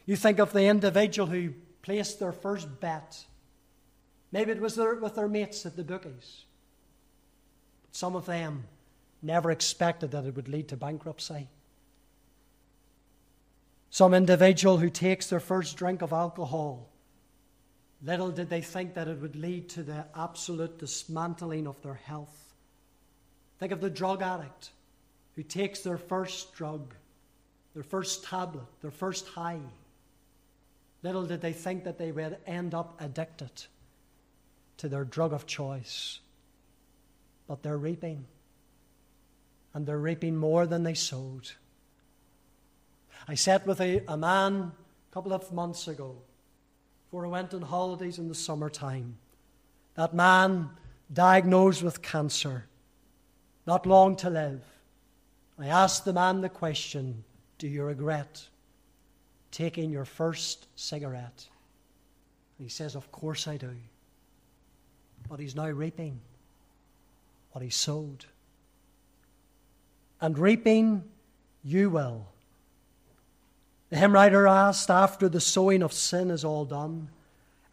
[0.05, 3.25] You think of the individual who placed their first bet.
[4.31, 6.45] Maybe it was their, with their mates at the bookies.
[7.83, 8.65] But Some of them
[9.21, 11.47] never expected that it would lead to bankruptcy.
[13.89, 16.89] Some individual who takes their first drink of alcohol,
[18.01, 22.53] little did they think that it would lead to the absolute dismantling of their health.
[23.59, 24.71] Think of the drug addict
[25.35, 26.93] who takes their first drug,
[27.73, 29.59] their first tablet, their first high.
[31.03, 33.65] Little did they think that they would end up addicted
[34.77, 36.19] to their drug of choice.
[37.47, 38.25] But they're reaping,
[39.73, 41.51] and they're reaping more than they sowed.
[43.27, 44.71] I sat with a, a man
[45.11, 46.15] a couple of months ago
[47.05, 49.17] before I went on holidays in the summertime.
[49.95, 50.69] That man
[51.11, 52.65] diagnosed with cancer,
[53.67, 54.63] not long to live.
[55.59, 57.23] I asked the man the question
[57.57, 58.47] Do you regret
[59.51, 61.47] taking your first cigarette?
[62.57, 63.75] And he says, Of course I do.
[65.29, 66.19] But he's now reaping
[67.51, 68.25] what he sowed.
[70.19, 71.03] And reaping
[71.63, 72.27] you will
[73.91, 77.09] the hymn writer asked, after the sowing of sin is all done,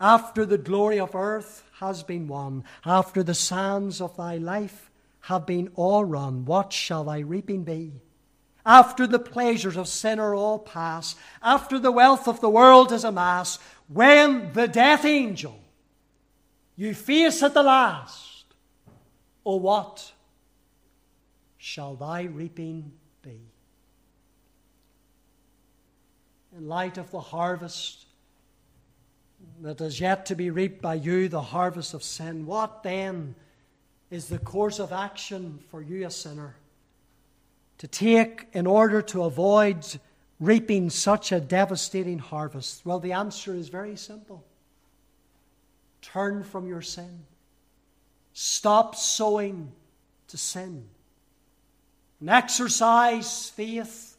[0.01, 4.91] after the glory of earth has been won, after the sands of thy life
[5.23, 8.03] have been all run, what shall thy reaping be?
[8.67, 13.05] After the pleasures of sin are all past, after the wealth of the world is
[13.05, 15.59] amassed, when the death angel
[16.77, 18.45] you face at the last,
[19.47, 20.13] oh, what
[21.57, 22.93] shall thy reaping
[23.23, 23.41] be?
[26.59, 28.07] in light of the harvest
[29.61, 33.35] that is yet to be reaped by you, the harvest of sin, what then
[34.11, 36.57] is the course of action for you, a sinner,
[37.79, 39.85] to take in order to avoid
[40.41, 42.85] reaping such a devastating harvest?
[42.85, 44.45] Well, the answer is very simple
[46.01, 47.25] turn from your sin,
[48.33, 49.73] stop sowing
[50.29, 50.85] to sin,
[52.21, 54.17] and exercise faith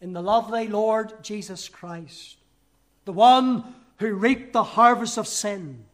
[0.00, 2.36] in the lovely Lord Jesus Christ,
[3.04, 5.84] the one who reaped the harvest of sin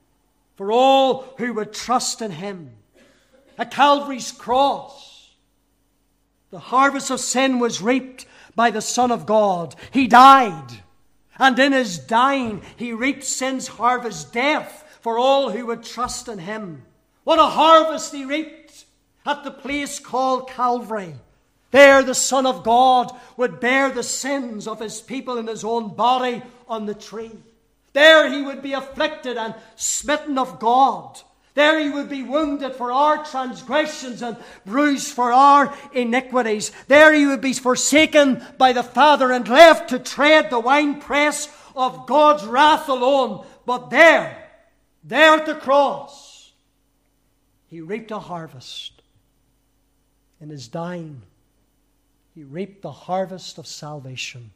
[0.56, 2.70] for all who would trust in him.
[3.58, 5.11] At Calvary's cross,
[6.52, 9.74] the harvest of sin was reaped by the Son of God.
[9.90, 10.82] He died,
[11.38, 16.38] and in his dying, he reaped sin's harvest, death, for all who would trust in
[16.38, 16.84] him.
[17.24, 18.84] What a harvest he reaped
[19.24, 21.14] at the place called Calvary.
[21.70, 25.94] There, the Son of God would bear the sins of his people in his own
[25.94, 27.32] body on the tree.
[27.94, 31.18] There, he would be afflicted and smitten of God.
[31.54, 36.72] There, he would be wounded for our transgressions and bruised for our iniquities.
[36.88, 42.06] There, he would be forsaken by the Father and left to tread the winepress of
[42.06, 43.44] God's wrath alone.
[43.66, 44.50] But there,
[45.04, 46.52] there at the cross,
[47.66, 49.02] he reaped a harvest
[50.40, 51.22] in his dying
[52.34, 54.52] he reaped the harvest of salvation.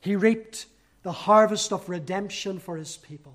[0.00, 0.66] He reaped
[1.02, 3.34] the harvest of redemption for his people,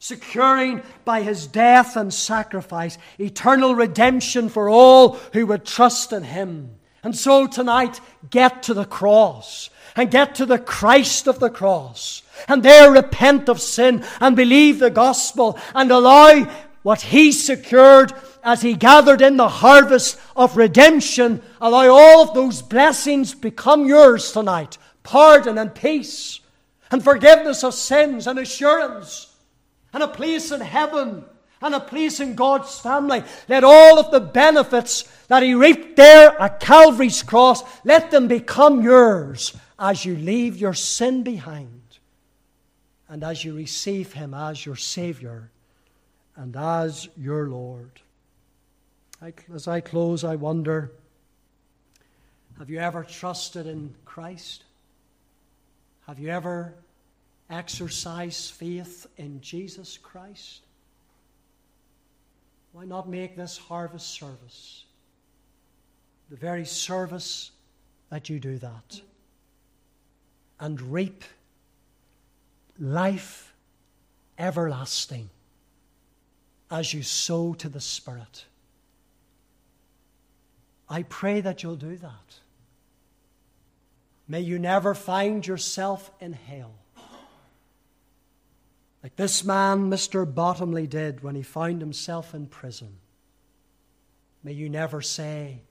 [0.00, 6.70] securing by his death and sacrifice eternal redemption for all who would trust in him.
[7.04, 9.70] And so tonight, get to the cross.
[9.96, 14.78] and get to the Christ of the cross and there repent of sin and believe
[14.78, 16.48] the gospel and allow
[16.82, 22.62] what he secured as he gathered in the harvest of redemption, allow all of those
[22.62, 24.78] blessings become yours tonight.
[25.02, 26.40] Pardon and peace
[26.90, 29.29] and forgiveness of sins and assurance
[29.92, 31.24] and a place in heaven
[31.62, 33.22] and a place in God's family.
[33.48, 38.82] Let all of the benefits that He reaped there at Calvary's cross, let them become
[38.82, 41.80] yours as you leave your sin behind
[43.08, 45.50] and as you receive Him as your Savior
[46.36, 48.00] and as your Lord.
[49.54, 50.92] as I close, I wonder
[52.58, 54.64] have you ever trusted in Christ?
[56.06, 56.74] Have you ever
[57.50, 60.60] exercised faith in Jesus Christ?
[62.72, 64.84] Why not make this harvest service
[66.30, 67.50] the very service
[68.10, 69.00] that you do that
[70.60, 71.24] and reap
[72.78, 73.52] life
[74.38, 75.28] everlasting
[76.70, 78.44] as you sow to the Spirit?
[80.88, 82.38] I pray that you'll do that.
[84.26, 86.79] May you never find yourself in hell.
[89.02, 90.32] Like this man, Mr.
[90.32, 92.98] Bottomley, did when he found himself in prison.
[94.42, 95.62] May you never say,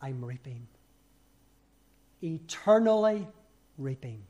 [0.00, 0.66] I'm reaping.
[2.22, 3.26] Eternally
[3.76, 4.22] reaping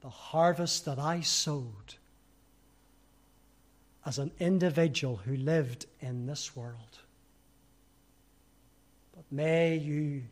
[0.00, 1.94] the harvest that I sowed
[4.06, 6.98] as an individual who lived in this world.
[9.14, 10.22] But may you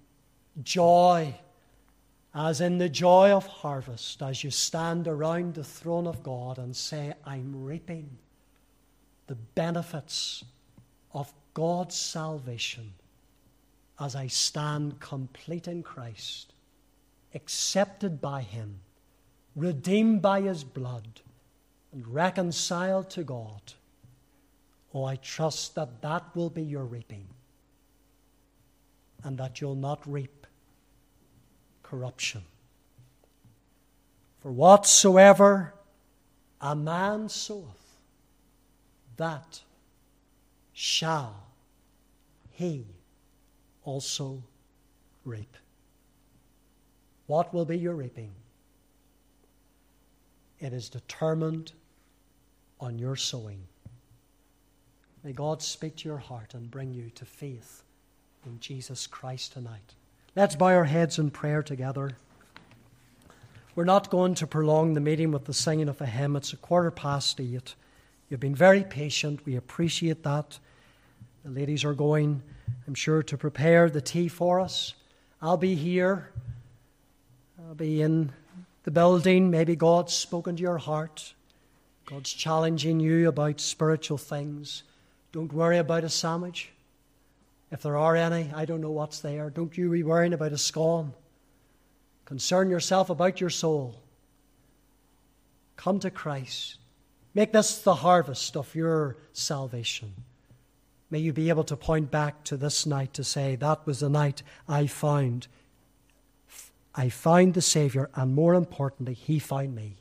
[0.62, 1.34] joy
[2.36, 6.76] as in the joy of harvest, as you stand around the throne of God and
[6.76, 8.18] say, I'm reaping
[9.26, 10.44] the benefits
[11.14, 12.92] of God's salvation
[13.98, 16.52] as I stand complete in Christ,
[17.34, 18.80] accepted by Him,
[19.54, 21.22] redeemed by His blood,
[21.90, 23.72] and reconciled to God.
[24.92, 27.28] Oh, I trust that that will be your reaping
[29.24, 30.35] and that you'll not reap
[31.88, 32.42] corruption.
[34.40, 35.74] For whatsoever
[36.60, 37.98] a man soweth,
[39.16, 39.60] that
[40.72, 41.34] shall
[42.50, 42.84] he
[43.84, 44.42] also
[45.24, 45.56] reap.
[47.26, 48.30] What will be your reaping?
[50.60, 51.72] It is determined
[52.80, 53.62] on your sowing.
[55.24, 57.82] May God speak to your heart and bring you to faith
[58.46, 59.95] in Jesus Christ tonight.
[60.36, 62.10] Let's bow our heads in prayer together.
[63.74, 66.36] We're not going to prolong the meeting with the singing of a hymn.
[66.36, 67.74] It's a quarter past eight.
[68.28, 69.46] You've been very patient.
[69.46, 70.58] We appreciate that.
[71.42, 72.42] The ladies are going,
[72.86, 74.92] I'm sure, to prepare the tea for us.
[75.40, 76.30] I'll be here.
[77.66, 78.30] I'll be in
[78.82, 79.50] the building.
[79.50, 81.32] Maybe God's spoken to your heart.
[82.04, 84.82] God's challenging you about spiritual things.
[85.32, 86.72] Don't worry about a sandwich.
[87.70, 89.50] If there are any, I don't know what's there.
[89.50, 91.14] Don't you be worrying about a scone.
[92.24, 94.00] Concern yourself about your soul.
[95.76, 96.78] Come to Christ.
[97.34, 100.14] Make this the harvest of your salvation.
[101.10, 104.08] May you be able to point back to this night to say, That was the
[104.08, 105.46] night I found.
[106.94, 109.96] I found the Savior, and more importantly, He found me.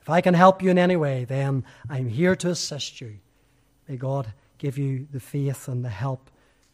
[0.00, 3.18] If I can help you in any way, then I'm here to assist you.
[3.86, 6.30] May God give you the faith and the help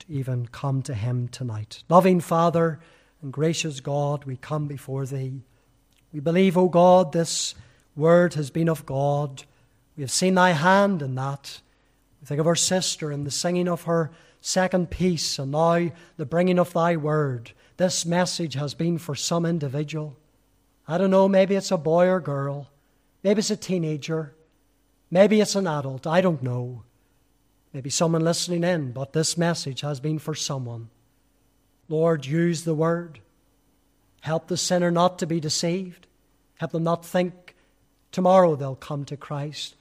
[0.08, 1.82] even come to Him tonight.
[1.88, 2.80] Loving Father
[3.22, 5.42] and gracious God, we come before Thee.
[6.12, 7.54] We believe, O God, this
[7.94, 9.44] word has been of God.
[9.96, 11.60] We have seen Thy hand in that.
[12.20, 16.26] We think of our sister and the singing of her second piece, and now the
[16.26, 17.52] bringing of Thy word.
[17.76, 20.16] This message has been for some individual.
[20.88, 22.68] I don't know, maybe it's a boy or girl.
[23.22, 24.34] Maybe it's a teenager.
[25.10, 26.06] Maybe it's an adult.
[26.06, 26.84] I don't know.
[27.76, 30.88] Maybe someone listening in, but this message has been for someone.
[31.90, 33.20] Lord, use the word.
[34.22, 36.06] Help the sinner not to be deceived.
[36.54, 37.54] Help them not think
[38.12, 39.74] tomorrow they'll come to Christ.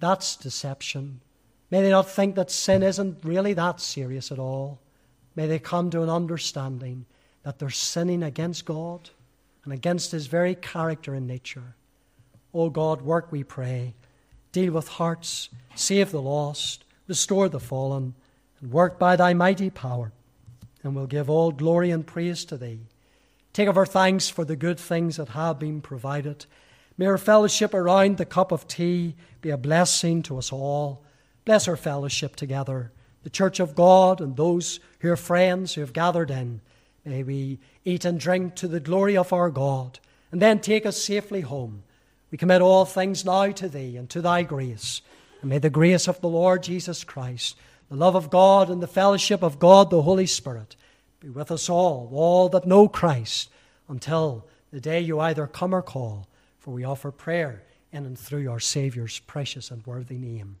[0.00, 1.20] That's deception.
[1.70, 4.80] May they not think that sin isn't really that serious at all.
[5.36, 7.06] May they come to an understanding
[7.44, 9.08] that they're sinning against God
[9.62, 11.76] and against His very character and nature.
[12.52, 13.94] O God, work, we pray.
[14.50, 18.14] Deal with hearts, save the lost, restore the fallen,
[18.62, 20.12] and work by thy mighty power,
[20.82, 22.78] and we'll give all glory and praise to thee.
[23.52, 26.46] Take of our thanks for the good things that have been provided.
[26.96, 31.02] May our fellowship around the cup of tea be a blessing to us all.
[31.44, 32.92] Bless our fellowship together,
[33.24, 36.60] the church of God and those who are friends who have gathered in.
[37.04, 39.98] May May we eat and drink to the glory of our God,
[40.30, 41.82] and then take us safely home.
[42.30, 45.02] We commit all things now to Thee and to Thy grace.
[45.40, 47.56] And may the grace of the Lord Jesus Christ,
[47.88, 50.76] the love of God, and the fellowship of God the Holy Spirit
[51.20, 53.50] be with us all, all that know Christ,
[53.88, 56.26] until the day you either come or call,
[56.58, 57.62] for we offer prayer
[57.92, 60.56] in and through our Saviour's precious and worthy name.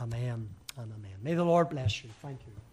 [0.00, 1.16] Amen and amen.
[1.22, 2.10] May the Lord bless you.
[2.20, 2.63] Thank you.